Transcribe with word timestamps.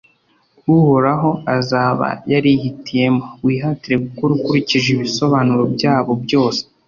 uhoraho 0.77 1.29
azaba 1.57 2.07
yarihitiyemo, 2.31 3.23
wihatire 3.45 3.95
gukora 4.05 4.31
ukurikije 4.37 4.87
ibisobanuro 4.95 5.63
byabo 5.75 6.11
byose. 6.23 6.61